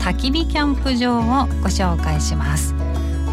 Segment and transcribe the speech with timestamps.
[0.00, 2.74] 焚き火キャンプ場をご紹介します。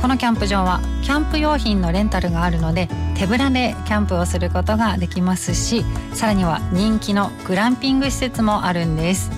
[0.00, 5.84] このキャンプ場はキャンプ用品のレンタルがあるので手ぶらでキャンプをすることができますし
[6.14, 9.30] さらには人気のグランピング施設もあるんです。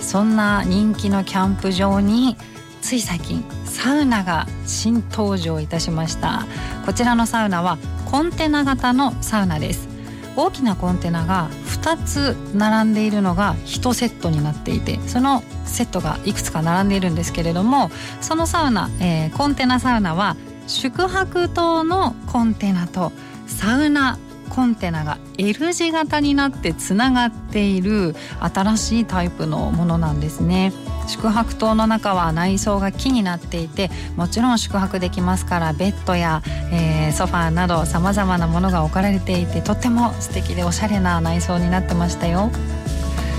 [0.00, 2.36] そんな人気のキャンプ場に
[2.80, 6.46] つい最近サウナが新登場いたしました。
[6.84, 7.78] こちらのサウナは
[8.10, 9.88] コンテナ型のサウナです。
[10.34, 11.48] 大きなコンテナが
[11.82, 20.36] 2つ並んでいるのが1セットになっていてそのセットがいくつか並んでいるんですけれどもそのサウナ、えー、コンテナサウナは
[20.68, 23.12] 宿泊棟のコンテナと
[23.46, 24.18] サウナ
[24.52, 30.74] コンテナが L 字型になってつながっている新しいタイプのものなんですね。
[31.08, 42.50] 宿泊棟の中は内装が木になっていてもちろん宿泊できますからベッドや、えー、ソファーなどさまざまなものが置かれていてとても素敵でおしゃれな内装になってましたよ。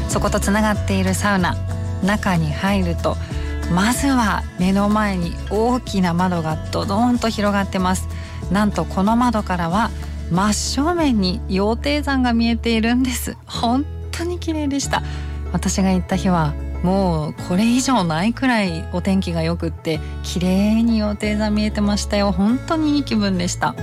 [0.10, 1.56] そことつながっているサウナ
[2.04, 3.18] 中に入ると
[3.72, 8.08] まずは目の前に大きな窓がドドーンと広がってます。
[8.52, 9.92] なんとこの窓からは
[10.32, 13.38] 真正面に羊蹄山が見えているんです。
[13.46, 15.04] 本当に綺麗でした。
[15.52, 22.32] 私が行った日はもうこれ以上ないくらいお天気が良くって綺麗に羊蹄山見えてましたよ。
[22.32, 23.76] 本当にいい気分でした。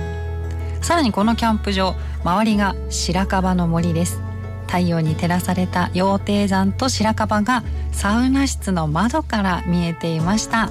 [0.81, 4.19] さらにこのキャンプ場周りが白樺の森です。
[4.67, 10.69] 太陽に照らされた羊蹄山と白樺がサウナ室の窓から見えていました。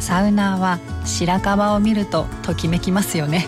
[0.00, 3.46] サウナーは白樺を見るとときめきますよね。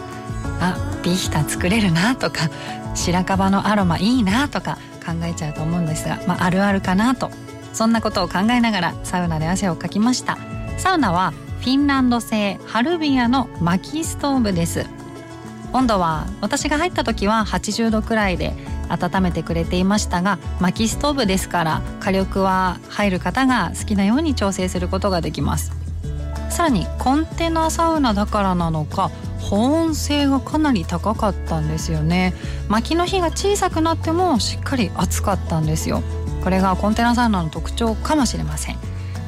[0.60, 2.50] あビーヒタ作れるなとか
[2.94, 7.30] 白樺のアロマいいなとか考えちゃうと思うんですが、まあ、あるあるかなと。
[7.74, 10.38] そんなことを考えながらサウナで汗をかきました。
[10.78, 14.86] サウナはフィンランド製ハルビアの薪ストーブです。
[15.72, 18.54] 温度は私が入った時は80度くらいで
[18.88, 25.72] 温めてくれていましたが薪ストーブですから火力は入る方が好きなように調整することができます。
[26.48, 29.10] さらにコンテナサウナだからなのか
[29.50, 32.34] 保温性がかなり高かったんですよね。
[32.68, 36.02] 薪の火が小さくなってもしっかり熱かったんですよ。
[36.42, 38.76] これがコンテナサウナの特徴かもしれません。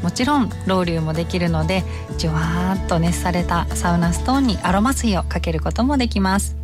[0.02, 1.82] もちろんロウリュもできるので
[2.18, 6.56] じゅわーっと熱されたサウナストーンにアロマ水をかけることもできます。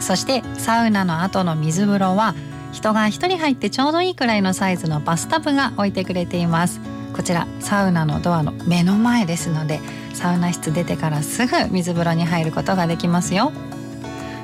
[0.00, 2.34] そしてサウナの後の水風呂は
[2.72, 6.80] 人が1人入ってちょうどいいくらいのサイズのバスタブが置いてくれています。
[7.18, 9.80] こちらサウナのドアの目の前ですので
[10.14, 13.50] サウナ室出てからすぐ水風呂に入ることができますよ。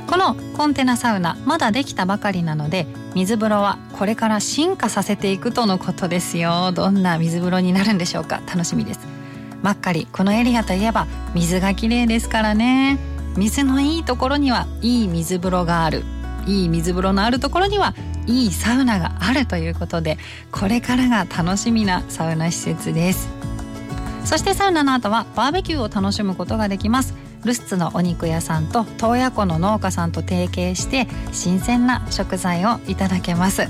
[0.08, 6.72] このコンテナサウナまだできたばかりなので水風呂はこれから進化させていくとのことですよ。
[6.72, 8.42] どんな水風呂になるんでしょうか。
[8.44, 9.00] 楽しみです。
[9.62, 12.98] まっかりこのエリアといえば水が綺麗ですからね。
[13.36, 16.04] 水のいいところにはいい水風呂がある。
[16.46, 17.94] いい水風呂のあるところには
[18.26, 20.18] いいサウナがあるということで
[20.50, 23.28] これからが楽しみなサウナ施設です。
[24.24, 27.14] そしてサウナの後はバーベキューを楽しむことができます。
[27.44, 33.68] ルスツのお肉屋さんと洞爺湖の農家さんと提携して新鮮な食材をいただけます。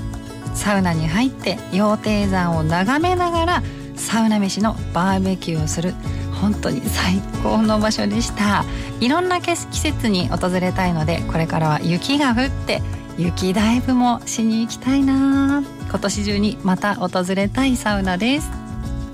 [0.53, 3.63] サウナに入って羊蹄山を眺めながら
[3.95, 5.93] サウナ飯のバーベキューをする。
[6.41, 8.65] 本当に最高の場所でした。
[8.99, 12.81] いろんな季節に訪れたいのでこれからは雪が降って
[13.17, 15.63] 雪ダイブもしに行きたいな。
[15.87, 18.64] 今年中にまた訪れたいサウナです。